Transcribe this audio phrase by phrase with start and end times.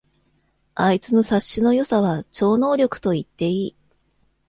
[0.73, 3.75] あいつの察しの良さは超能力と言っていい